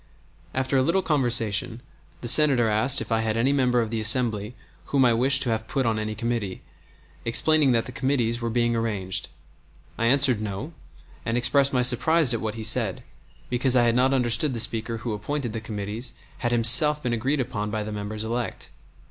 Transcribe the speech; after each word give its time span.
After 0.55 0.77
a 0.77 0.81
little 0.81 1.03
conversation 1.03 1.79
the 2.21 2.27
Senator 2.27 2.67
asked 2.69 3.01
if 3.01 3.11
I 3.11 3.19
had 3.19 3.37
any 3.37 3.53
member 3.53 3.81
of 3.81 3.91
the 3.91 4.01
Assembly 4.01 4.55
whom 4.85 5.05
I 5.05 5.13
wished 5.13 5.43
to 5.43 5.51
have 5.51 5.67
put 5.67 5.85
on 5.85 5.99
any 5.99 6.15
committee, 6.15 6.63
explaining 7.23 7.71
that 7.73 7.85
the 7.85 7.91
committees 7.91 8.41
were 8.41 8.49
being 8.49 8.75
arranged. 8.75 9.27
I 9.99 10.07
answered 10.07 10.41
no, 10.41 10.73
and 11.23 11.37
expressed 11.37 11.71
my 11.71 11.83
surprise 11.83 12.33
at 12.33 12.41
what 12.41 12.55
he 12.55 12.61
had 12.61 12.65
said, 12.67 13.03
because 13.47 13.75
I 13.75 13.83
had 13.83 13.93
not 13.95 14.11
understood 14.11 14.55
the 14.55 14.59
Speaker 14.59 14.97
who 14.97 15.13
appointed 15.13 15.53
the 15.53 15.61
committees 15.61 16.13
had 16.39 16.51
himself 16.51 17.03
been 17.03 17.13
agreed 17.13 17.39
upon 17.39 17.69
by 17.69 17.83
the 17.83 17.91
members 17.91 18.23
elect. 18.23 18.71